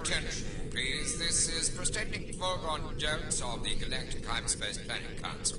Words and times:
Attention, 0.00 0.46
please. 0.70 1.18
This 1.18 1.48
is 1.48 1.68
Prostetnic 1.68 2.34
Vogon 2.36 2.98
Jeltz 2.98 3.42
of 3.42 3.62
the 3.62 3.74
Galactic 3.74 4.24
Hyperspace 4.24 4.78
Planning 4.78 5.18
Council. 5.22 5.58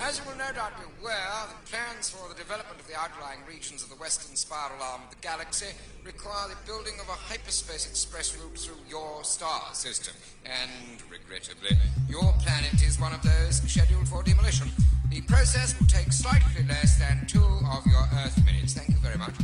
As 0.00 0.18
you 0.18 0.24
will 0.24 0.38
no 0.38 0.50
doubt 0.54 0.72
be 0.78 0.84
aware, 1.00 1.28
the 1.46 1.70
plans 1.70 2.08
for 2.08 2.26
the 2.28 2.34
development 2.34 2.80
of 2.80 2.88
the 2.88 2.96
outlying 2.98 3.40
regions 3.46 3.82
of 3.82 3.90
the 3.90 3.96
western 3.96 4.34
spiral 4.34 4.82
arm 4.82 5.02
of 5.04 5.10
the 5.10 5.20
galaxy 5.20 5.66
require 6.04 6.48
the 6.48 6.56
building 6.66 6.94
of 7.00 7.08
a 7.08 7.12
hyperspace 7.12 7.86
express 7.88 8.34
route 8.38 8.56
through 8.56 8.80
your 8.88 9.22
star 9.24 9.62
system. 9.74 10.14
And, 10.46 11.02
regrettably, 11.10 11.76
your 12.08 12.32
planet 12.40 12.82
is 12.82 12.98
one 12.98 13.12
of 13.12 13.22
those 13.22 13.60
scheduled 13.60 14.08
for 14.08 14.22
demolition. 14.22 14.68
The 15.10 15.20
process 15.20 15.78
will 15.78 15.86
take 15.86 16.12
slightly 16.12 16.64
less 16.66 16.98
than 16.98 17.26
two 17.26 17.44
of 17.44 17.86
your 17.86 18.08
Earth 18.24 18.42
minutes. 18.46 18.72
Thank 18.72 18.88
you 18.88 18.96
very 18.96 19.18
much. 19.18 19.34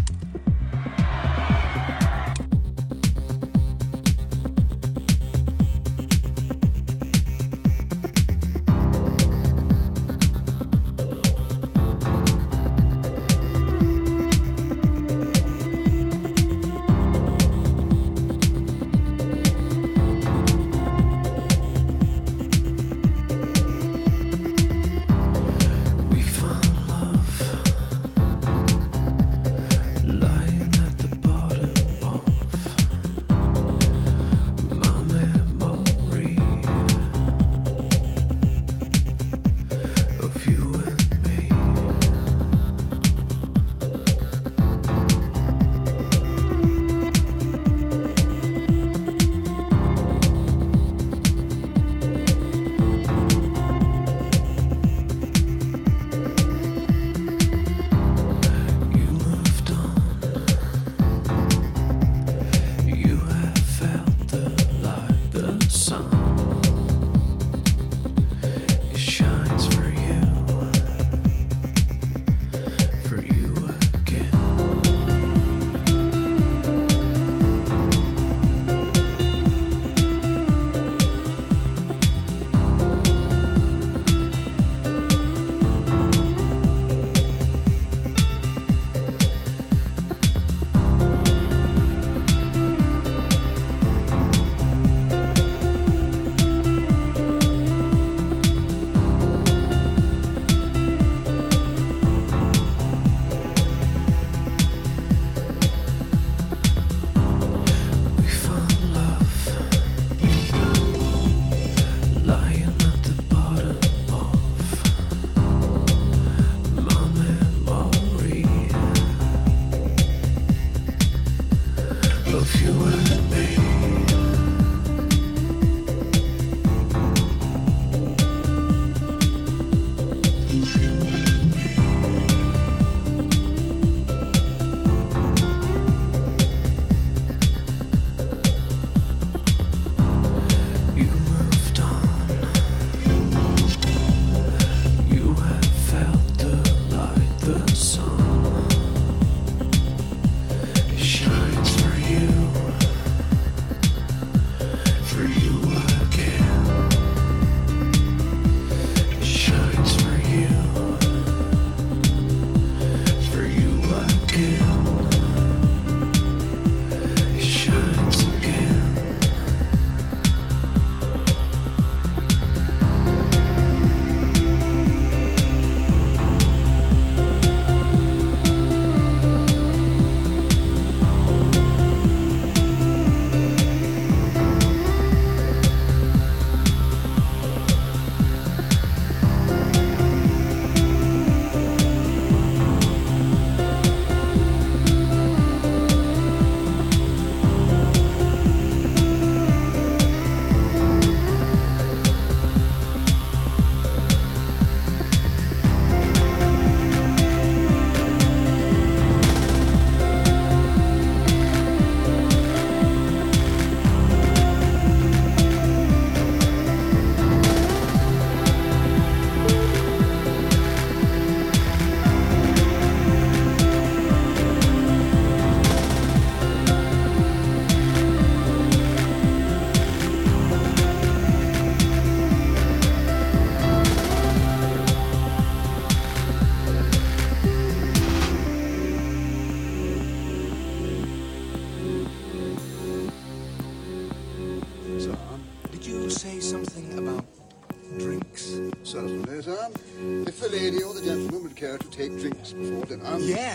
Dinner. 253.16 253.26
Yeah, 253.26 253.47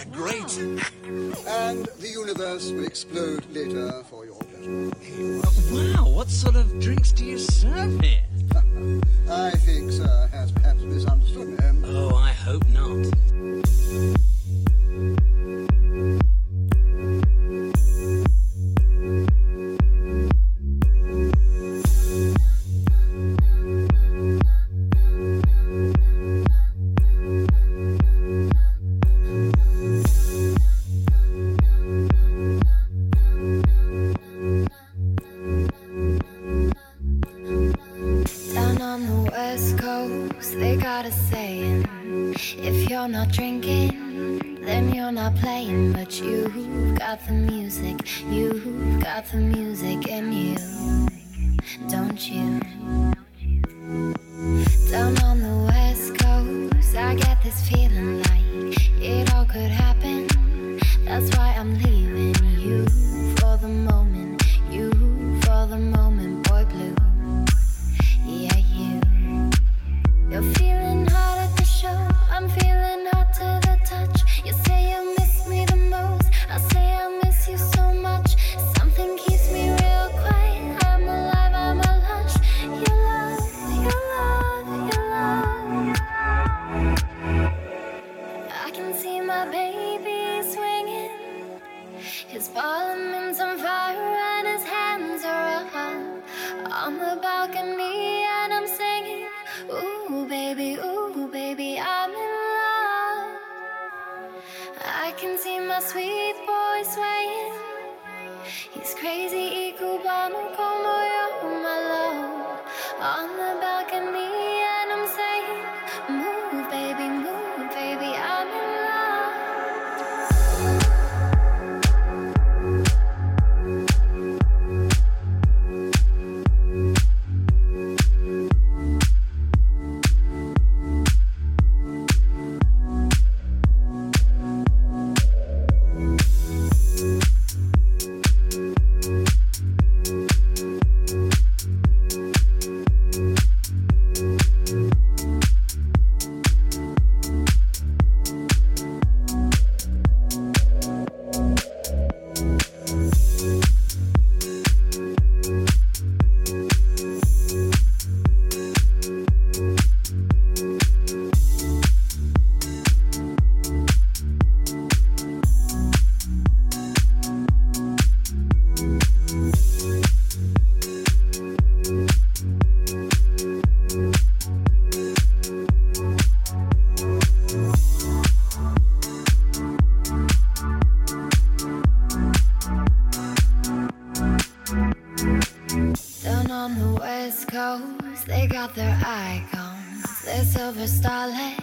Echoes, 187.56 188.24
they 188.26 188.48
got 188.48 188.74
their 188.74 189.00
icons. 189.06 190.24
their 190.26 190.44
silver 190.44 190.88
starlets, 190.88 191.62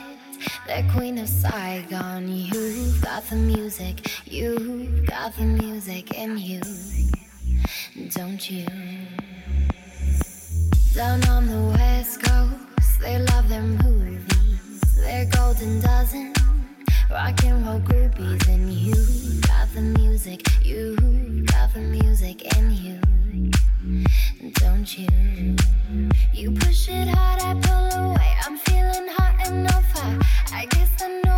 their 0.65 0.89
queen 0.93 1.19
of 1.19 1.29
Saigon. 1.29 2.29
You've 2.29 3.03
got 3.03 3.25
the 3.25 3.35
music, 3.35 4.09
you've 4.25 5.05
got 5.07 5.35
the 5.35 5.43
music 5.43 6.15
in 6.17 6.39
you, 6.39 6.61
don't 8.15 8.49
you? 8.49 8.67
Down 10.95 11.25
on 11.29 11.49
the 11.49 11.77
west 11.77 12.23
coast, 12.23 13.01
they 13.01 13.19
love 13.19 13.49
their 13.49 13.63
movies. 13.63 14.95
their 14.95 15.25
golden 15.25 15.81
dozen, 15.81 16.33
rock 17.11 17.43
and 17.43 17.67
roll 17.67 17.81
groupies. 17.81 18.47
And 18.47 18.73
you 18.73 18.95
got 19.41 19.67
the 19.75 19.81
music, 19.81 20.43
you 20.63 20.95
got 21.47 21.75
the 21.75 21.81
music 21.81 22.57
in 22.57 22.71
you. 22.71 23.01
Don't 23.83 24.99
you? 24.99 25.09
You 26.35 26.51
push 26.53 26.89
it 26.91 27.09
hard, 27.09 27.41
I 27.41 27.55
pull 27.67 28.11
away. 28.11 28.37
I'm 28.45 28.59
feeling 28.59 29.09
hot 29.09 29.49
and 29.49 29.67
on 29.75 29.83
fire. 29.85 30.19
I 30.53 30.67
guess 30.67 31.03
I 31.03 31.09
know. 31.25 31.30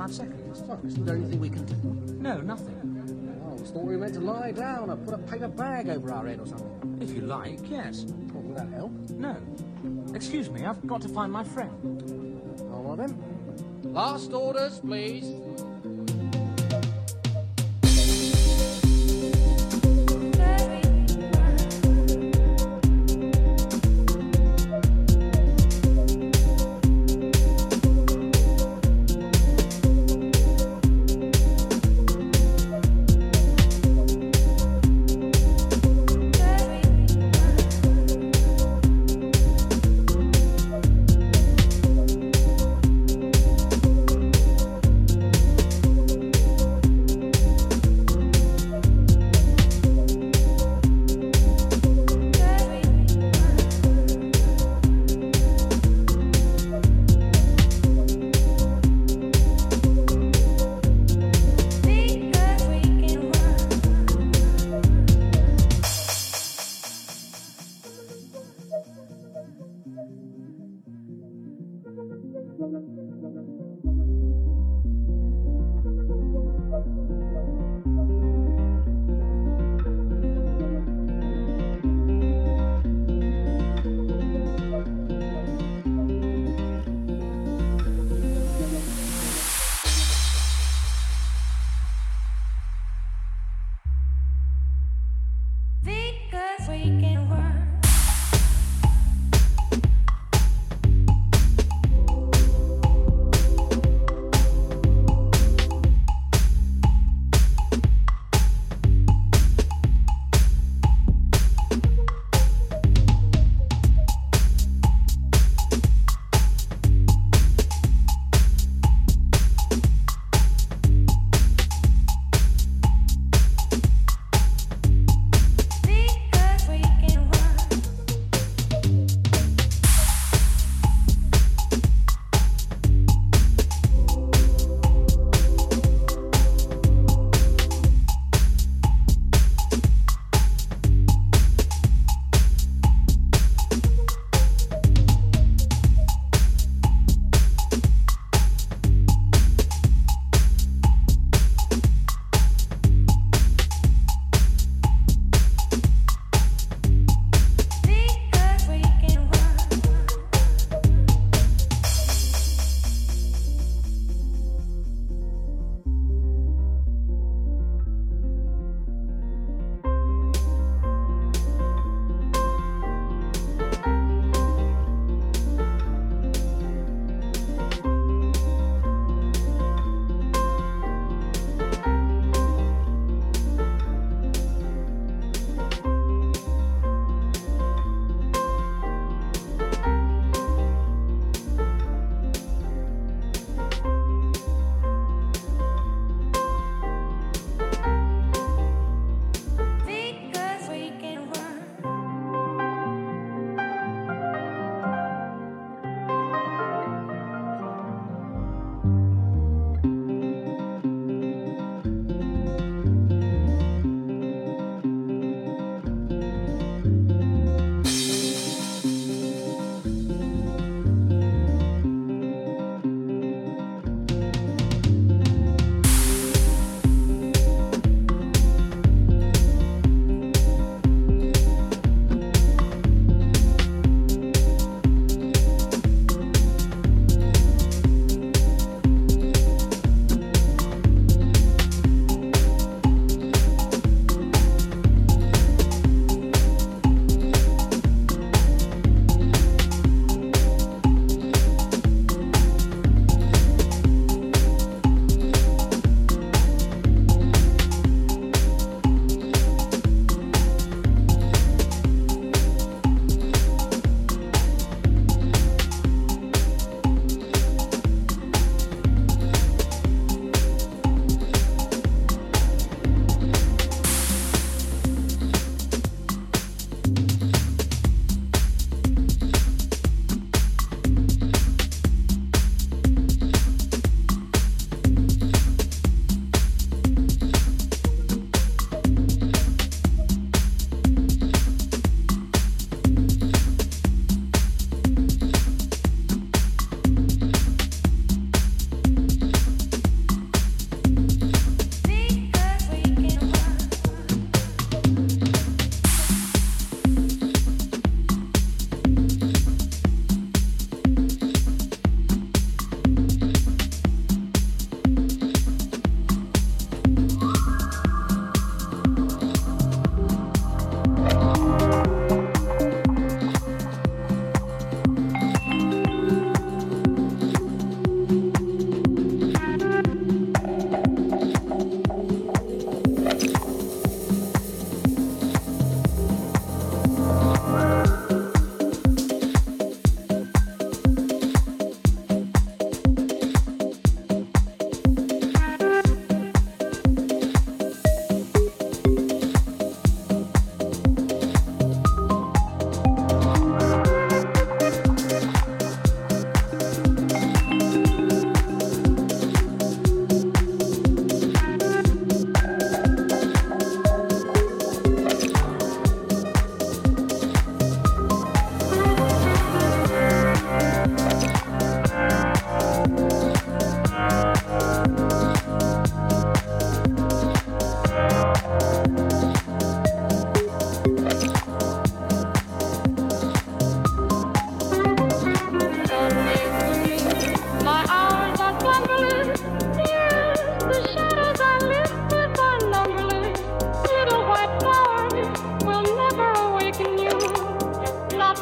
Minute 0.00 0.20
and 0.20 0.30
35 0.50 0.60
seconds. 0.60 0.60
Well, 0.62 0.80
is 0.84 0.94
there 0.96 1.16
anything 1.16 1.40
we 1.40 1.50
can 1.50 1.64
do? 1.64 1.74
No, 2.14 2.40
nothing. 2.40 2.76
Oh, 3.44 3.54
I 3.54 3.66
thought 3.66 3.84
we 3.84 3.96
were 3.96 4.02
meant 4.02 4.14
to 4.14 4.20
lie 4.20 4.52
down 4.52 4.90
or 4.90 4.96
put 4.96 5.14
a 5.14 5.18
paper 5.18 5.48
bag 5.48 5.88
over 5.88 6.12
our 6.12 6.26
head 6.26 6.40
or 6.40 6.46
something. 6.46 6.98
If 7.00 7.10
you 7.10 7.22
like, 7.22 7.58
yes. 7.70 8.04
Well, 8.32 8.42
will 8.42 8.54
that 8.54 8.68
help? 8.72 8.92
No. 9.10 9.36
Excuse 10.14 10.50
me, 10.50 10.64
I've 10.64 10.86
got 10.86 11.02
to 11.02 11.08
find 11.08 11.32
my 11.32 11.44
friend. 11.44 12.02
Oh, 12.72 12.80
well 12.80 12.96
then. 12.96 13.16
Last 13.82 14.32
orders, 14.32 14.80
please. 14.80 15.34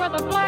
the 0.09 0.23
black. 0.23 0.48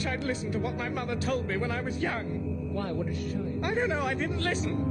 wish 0.00 0.06
I'd 0.06 0.24
listened 0.24 0.50
to 0.54 0.58
what 0.58 0.78
my 0.78 0.88
mother 0.88 1.14
told 1.14 1.46
me 1.46 1.58
when 1.58 1.70
I 1.70 1.82
was 1.82 1.98
young. 1.98 2.72
Why? 2.72 2.90
What 2.90 3.06
did 3.06 3.16
she 3.16 3.24
you? 3.24 3.60
I 3.62 3.74
don't 3.74 3.90
know. 3.90 4.00
I 4.00 4.14
didn't 4.14 4.40
listen. 4.40 4.89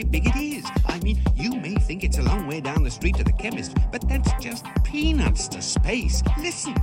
really 0.00 0.10
big 0.10 0.26
it 0.26 0.36
is. 0.36 0.64
I 0.86 0.98
mean, 1.00 1.22
you 1.34 1.54
may 1.56 1.74
think 1.74 2.04
it's 2.04 2.18
a 2.18 2.22
long 2.22 2.46
way 2.46 2.60
down 2.60 2.82
the 2.82 2.90
street 2.90 3.16
to 3.16 3.24
the 3.24 3.32
chemist, 3.32 3.76
but 3.92 4.06
that's 4.08 4.32
just 4.42 4.64
peanuts 4.84 5.48
to 5.48 5.62
space. 5.62 6.22
Listen. 6.38 6.74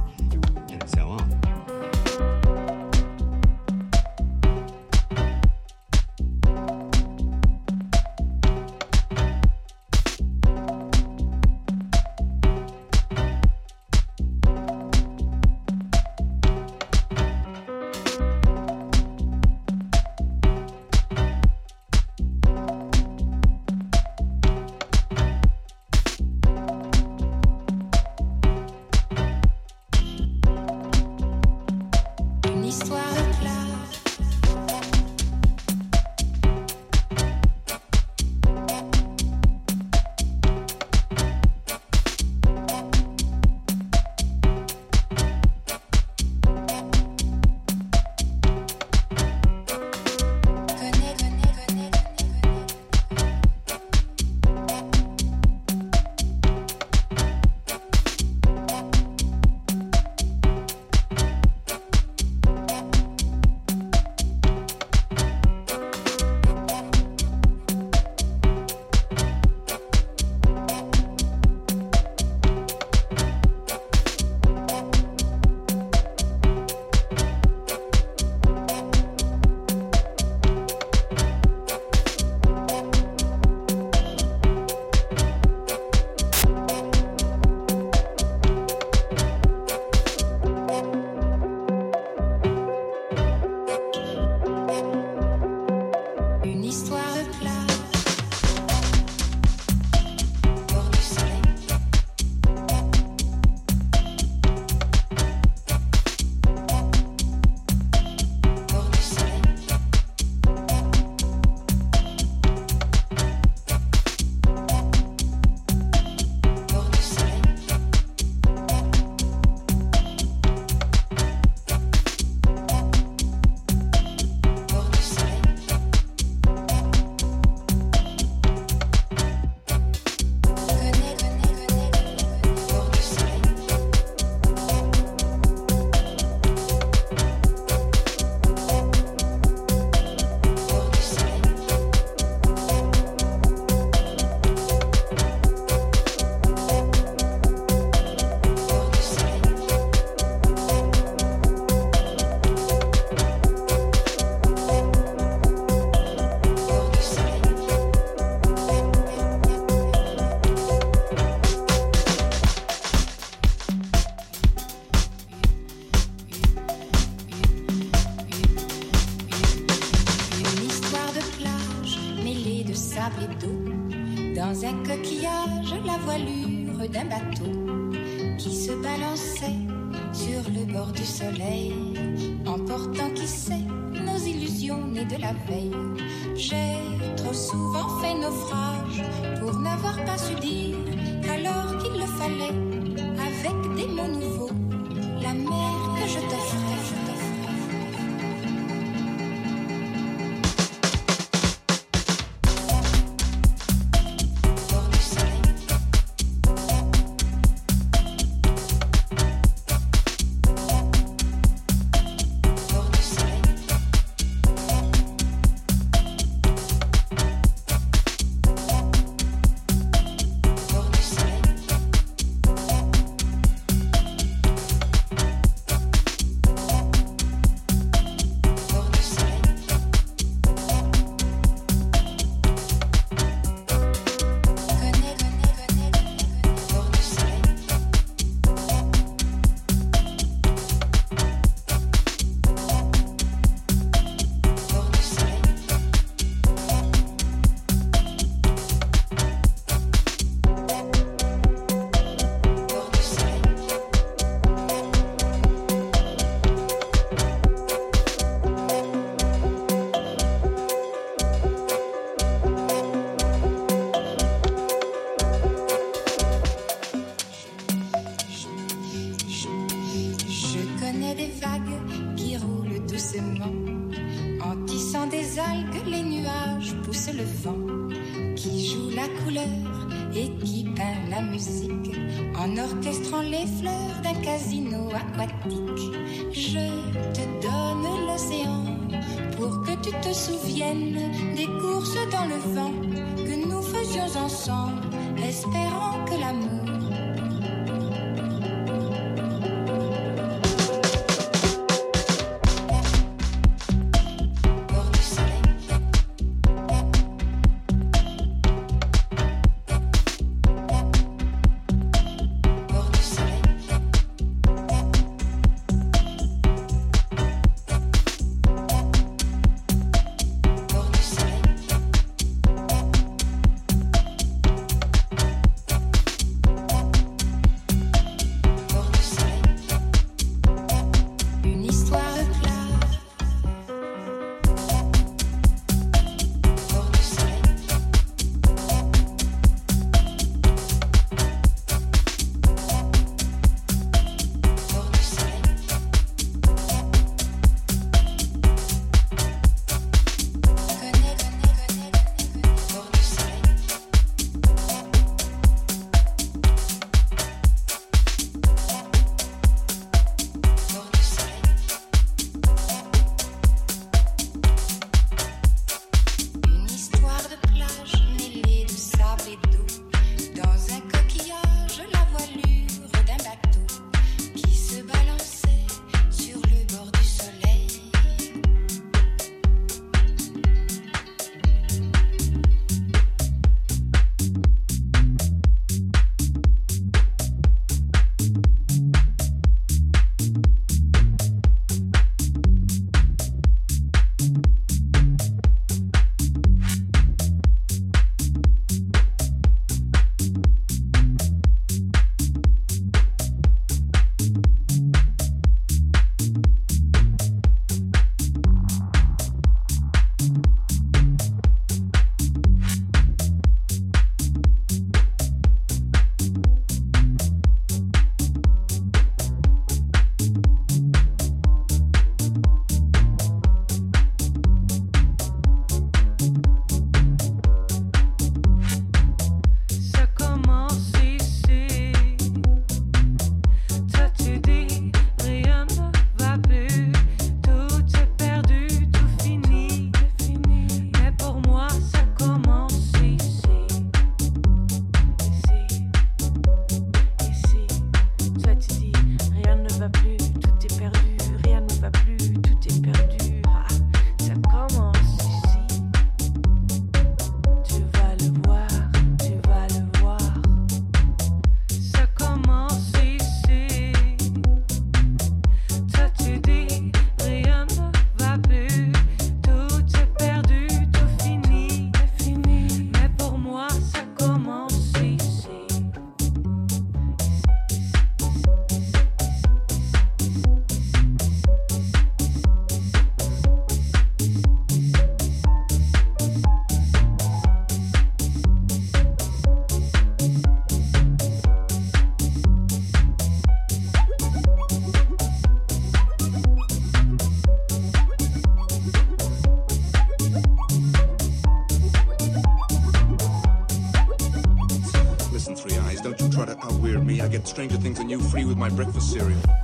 Stranger 507.58 507.78
Things 507.78 507.98
than 507.98 508.08
you 508.08 508.20
free 508.20 508.46
with 508.46 508.56
my 508.56 508.70
breakfast 508.70 509.12
cereal. 509.12 509.57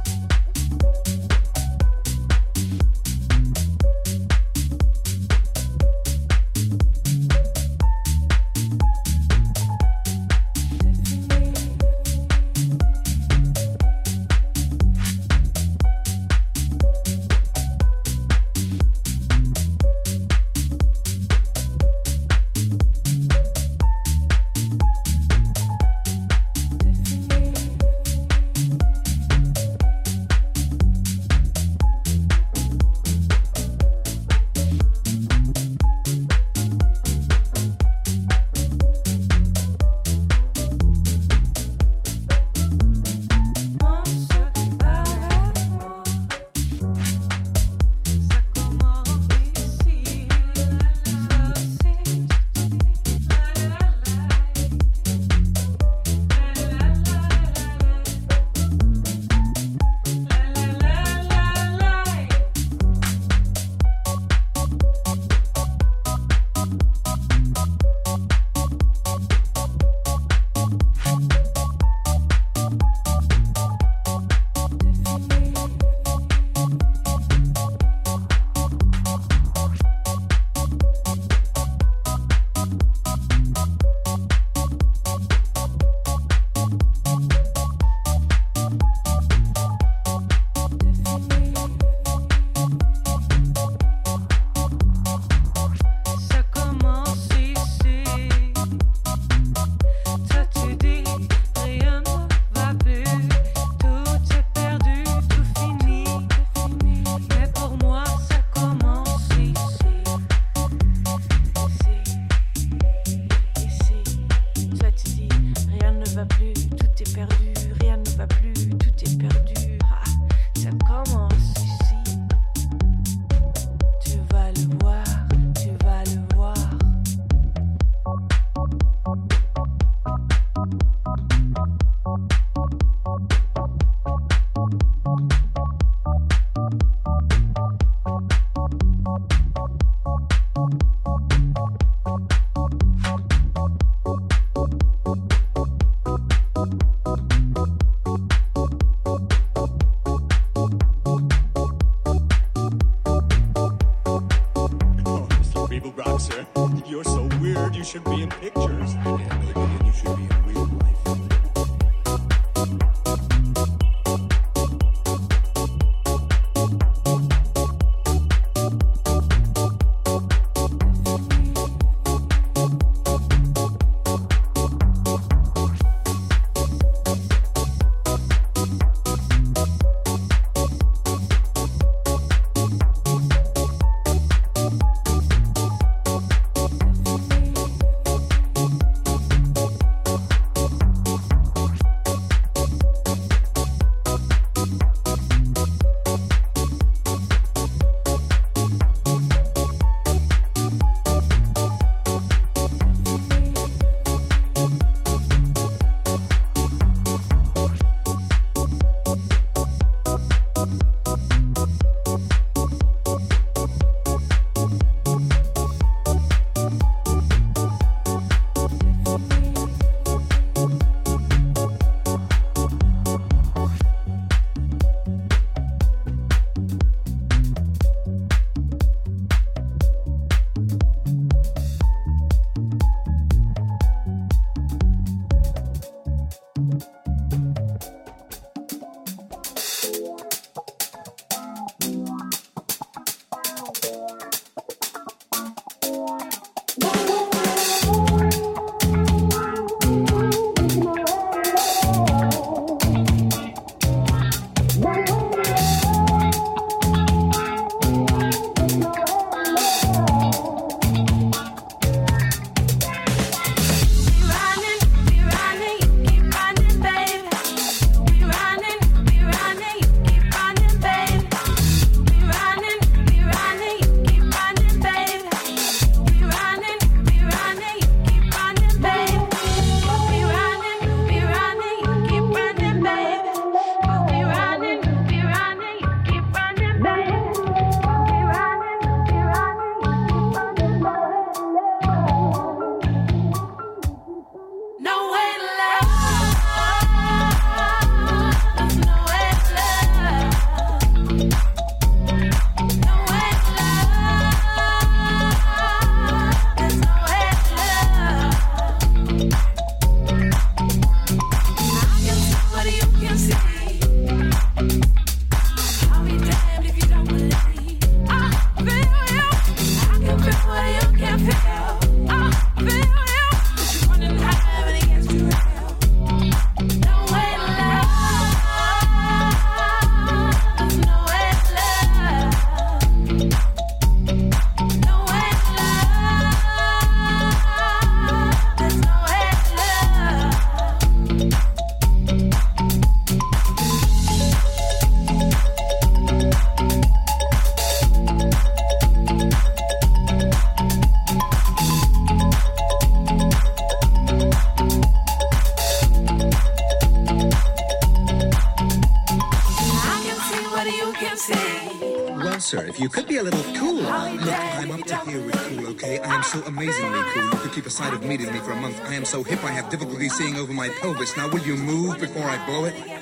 side 367.73 367.93
of 367.93 368.03
meeting 368.03 368.31
me 368.31 368.37
for 368.39 368.51
a 368.51 368.55
month. 368.55 368.79
I 368.85 368.93
am 368.93 369.03
so 369.03 369.23
hip 369.23 369.43
I 369.43 369.51
have 369.51 369.69
difficulty 369.69 370.07
seeing 370.07 370.35
over 370.35 370.53
my 370.53 370.69
pelvis. 370.69 371.17
Now, 371.17 371.27
will 371.27 371.39
you 371.39 371.55
move 371.55 371.99
before 371.99 372.23
I 372.23 372.37
blow 372.45 372.65
it? 372.65 372.92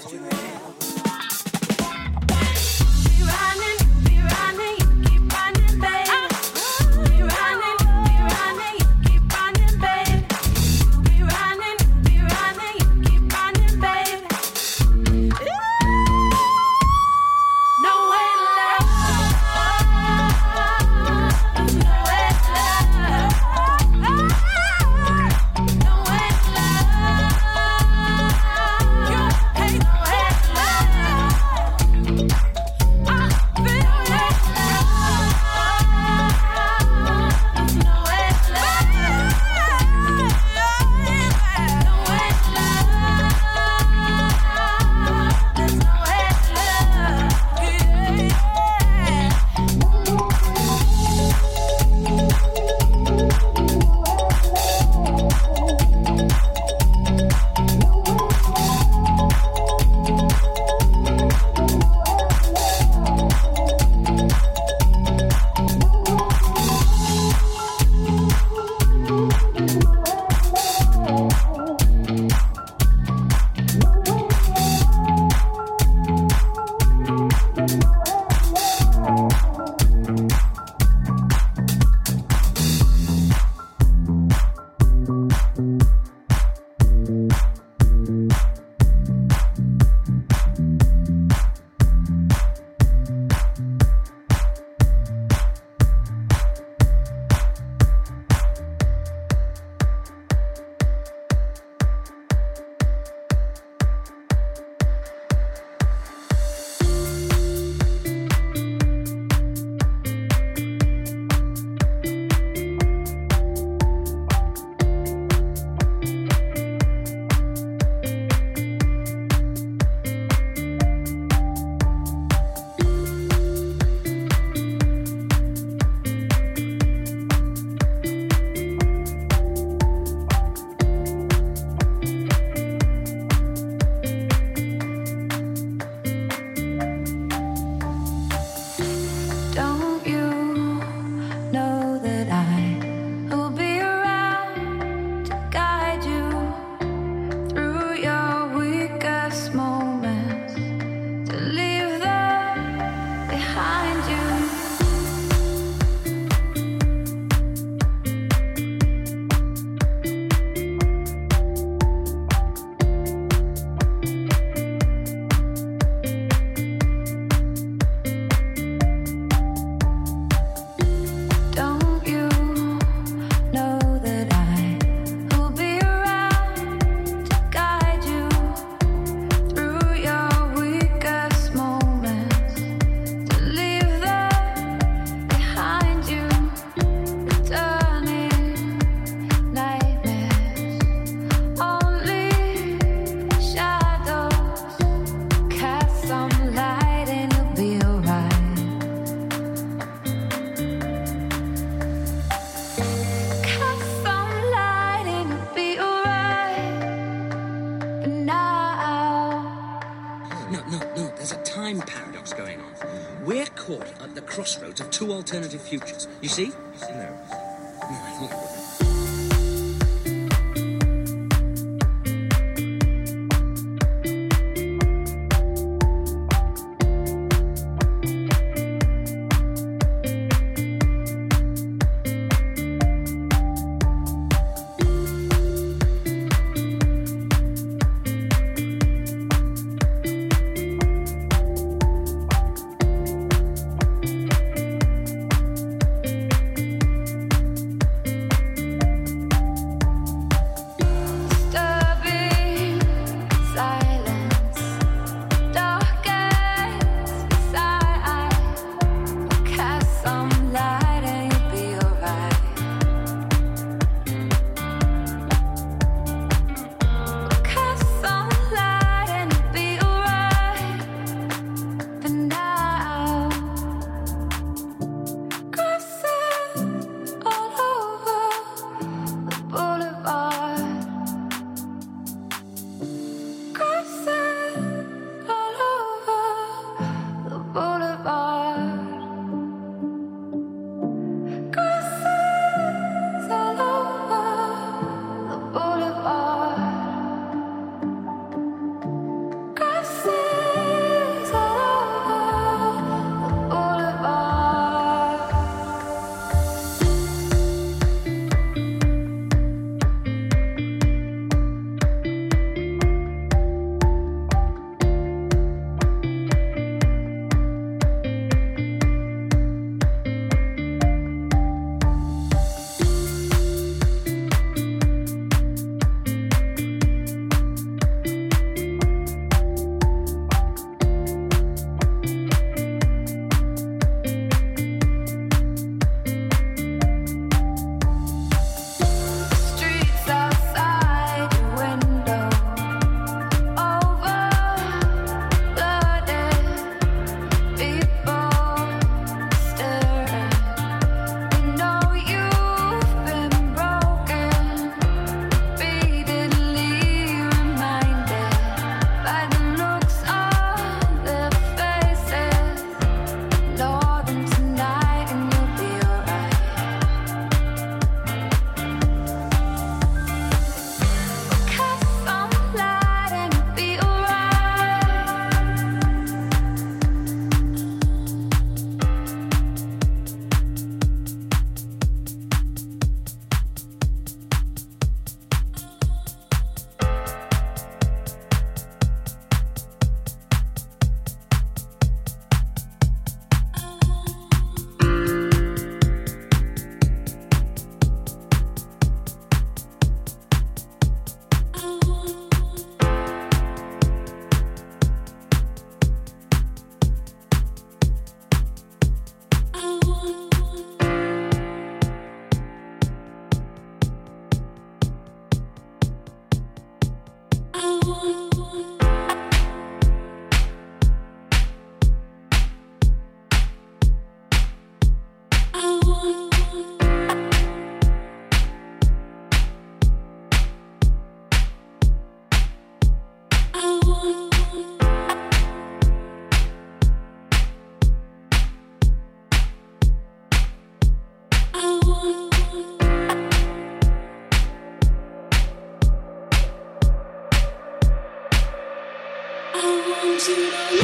crazy 450.23 450.51
now. 450.51 450.80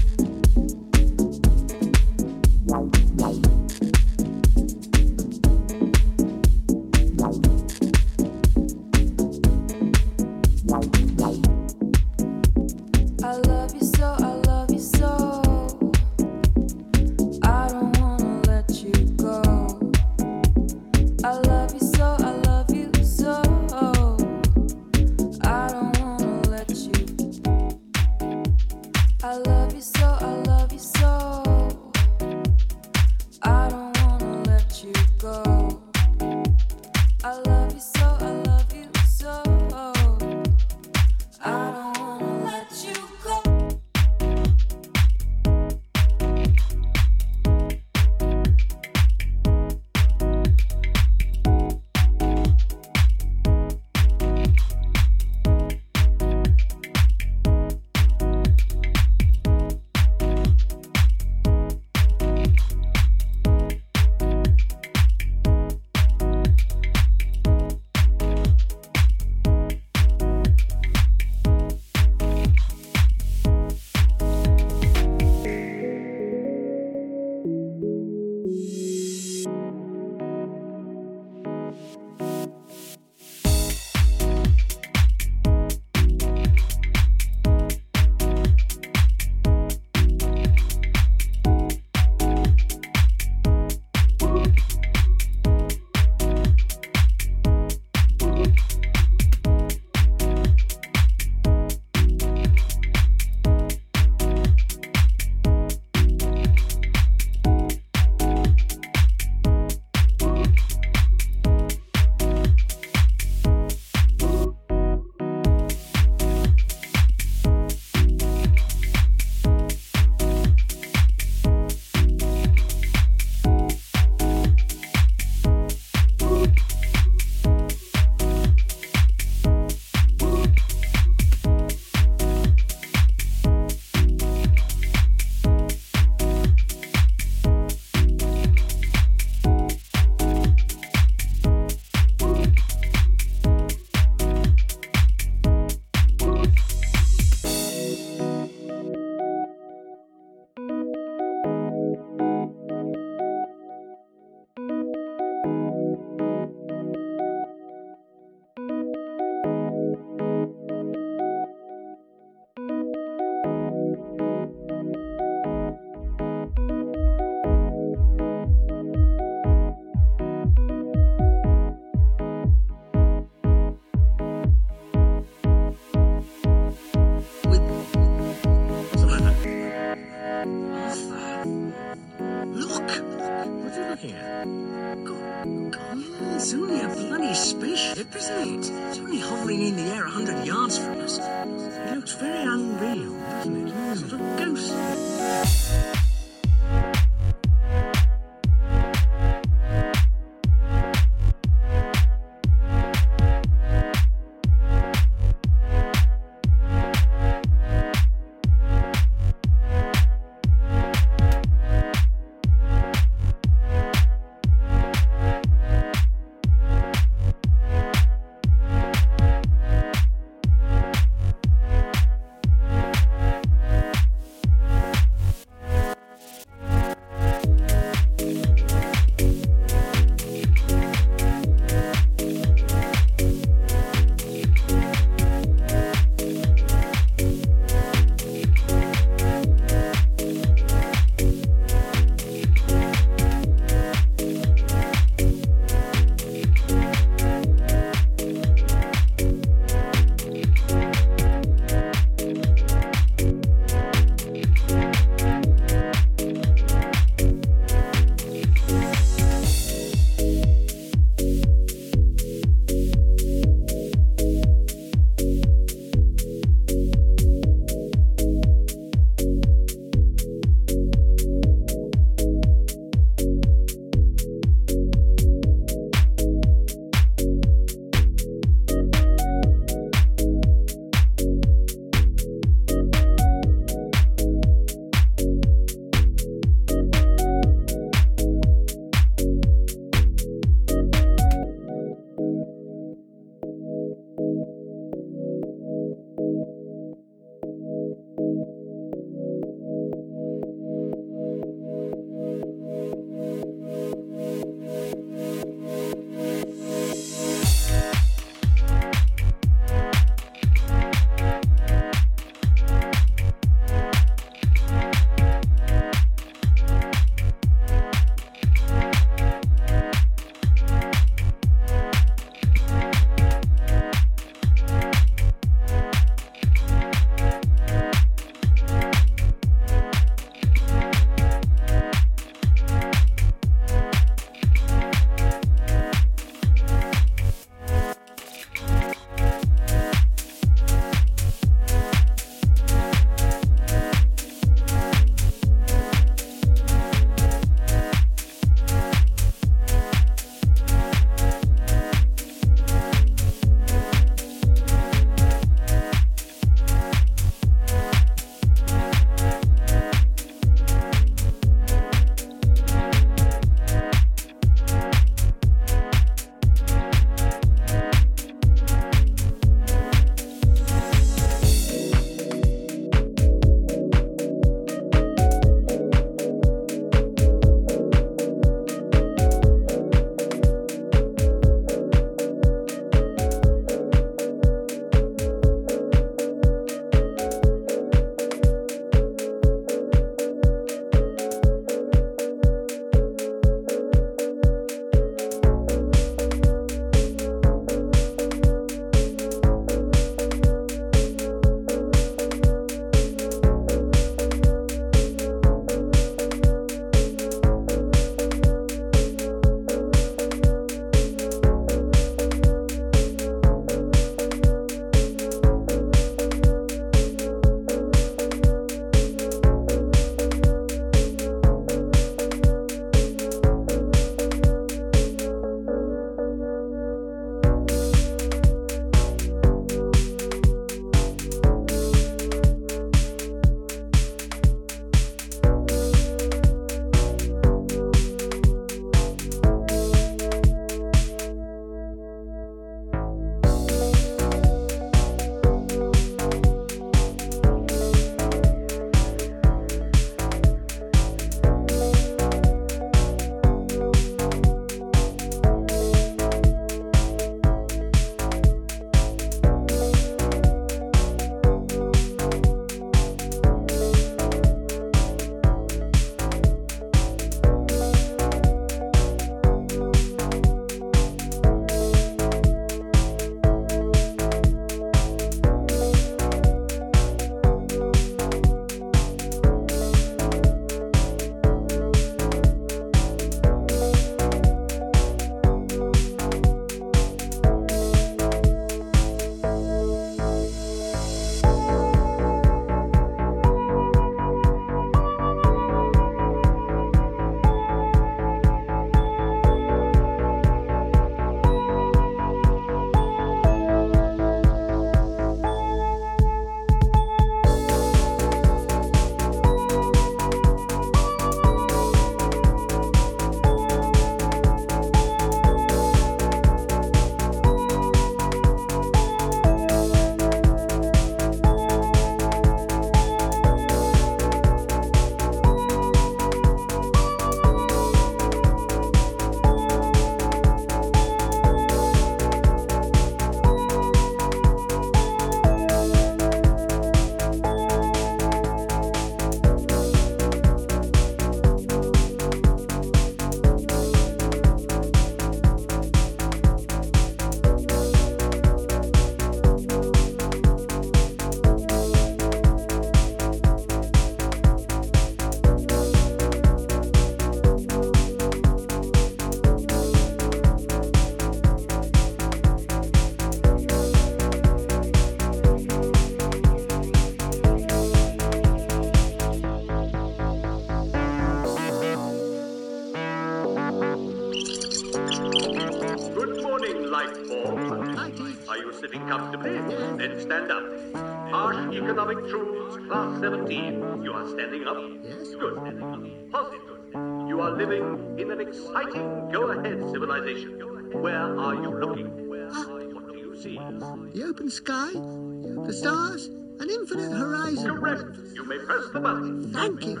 are 587.52 587.56
living 587.56 588.18
in 588.18 588.30
an 588.30 588.40
exciting 588.40 589.28
go-ahead 589.30 589.78
civilization. 589.90 590.58
Where 591.00 591.38
are 591.38 591.54
you 591.54 591.70
looking? 591.70 592.28
What 592.28 593.12
do 593.12 593.18
you 593.18 593.36
see? 593.40 593.56
The 593.56 594.24
open 594.24 594.50
sky, 594.50 594.92
the 594.92 595.72
stars, 595.72 596.26
an 596.26 596.70
infinite 596.70 597.10
horizon. 597.10 597.76
Correct. 597.76 598.16
You 598.34 598.44
may 598.44 598.58
press 598.58 598.84
the 598.92 599.00
button. 599.00 599.52
Thank 599.52 599.84
you. 599.84 600.00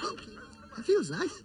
Thank 0.00 0.26
you. 0.26 0.40
It 0.78 0.84
feels 0.84 1.10
nice. 1.10 1.42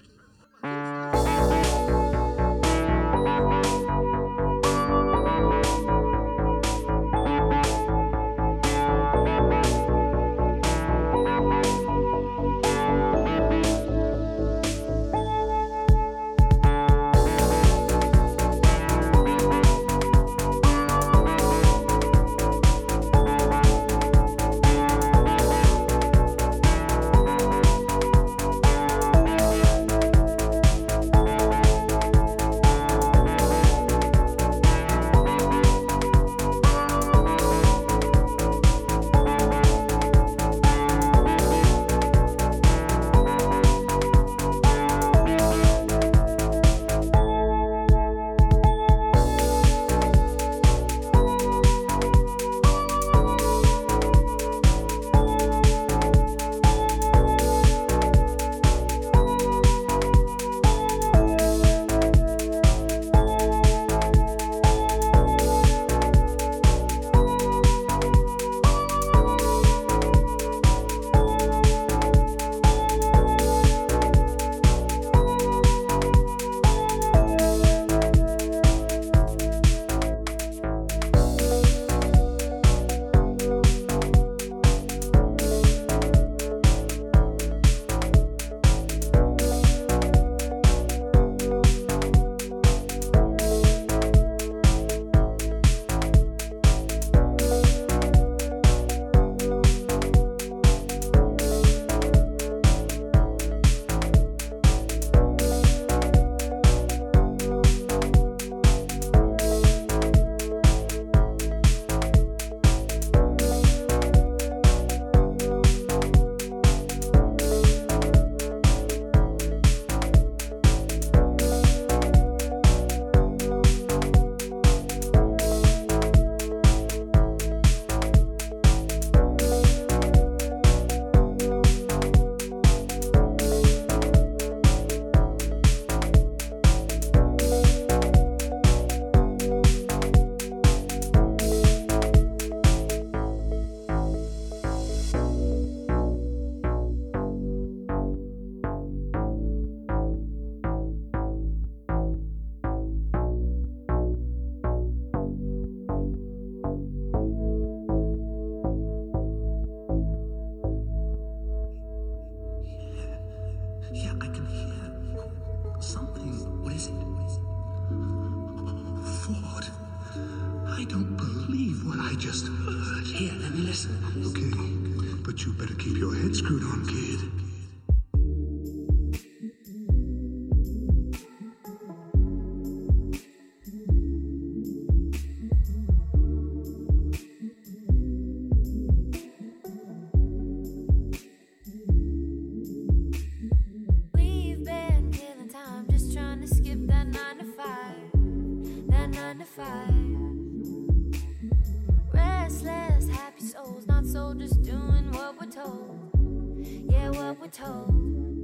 what 207.32 207.40
we're 207.40 207.48
told. 207.48 208.41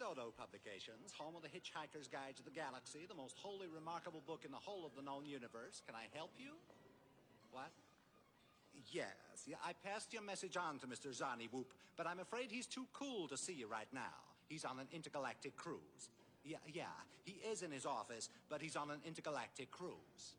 Megadodo 0.00 0.34
Publications, 0.36 1.12
home 1.16 1.36
of 1.36 1.42
the 1.42 1.48
Hitchhiker's 1.48 2.08
Guide 2.08 2.36
to 2.36 2.42
the 2.42 2.50
Galaxy, 2.50 3.00
the 3.08 3.14
most 3.14 3.36
wholly 3.36 3.66
remarkable 3.66 4.22
book 4.26 4.44
in 4.44 4.50
the 4.50 4.58
whole 4.58 4.86
of 4.86 4.94
the 4.96 5.02
known 5.02 5.26
universe. 5.26 5.82
Can 5.86 5.94
I 5.94 6.06
help 6.16 6.30
you? 6.38 6.52
What? 7.50 7.70
Yes, 8.92 9.44
yeah, 9.46 9.56
I 9.64 9.72
passed 9.84 10.12
your 10.12 10.22
message 10.22 10.56
on 10.56 10.78
to 10.78 10.86
Mr. 10.86 11.08
Zarniwoop, 11.08 11.66
but 11.96 12.06
I'm 12.06 12.20
afraid 12.20 12.50
he's 12.50 12.66
too 12.66 12.86
cool 12.92 13.28
to 13.28 13.36
see 13.36 13.52
you 13.52 13.66
right 13.68 13.88
now. 13.92 14.24
He's 14.48 14.64
on 14.64 14.78
an 14.78 14.86
intergalactic 14.92 15.56
cruise. 15.56 16.08
Yeah, 16.44 16.58
yeah, 16.72 16.84
he 17.24 17.32
is 17.50 17.62
in 17.62 17.70
his 17.70 17.84
office, 17.84 18.30
but 18.48 18.62
he's 18.62 18.76
on 18.76 18.90
an 18.90 19.00
intergalactic 19.04 19.70
cruise. 19.70 20.34